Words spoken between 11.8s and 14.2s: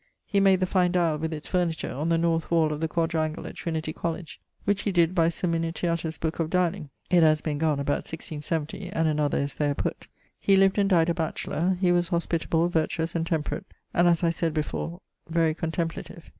was hospitable, vertuous, and temperate; and,